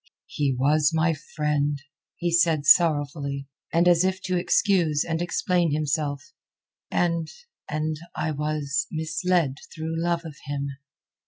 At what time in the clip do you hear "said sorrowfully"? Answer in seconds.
2.31-3.45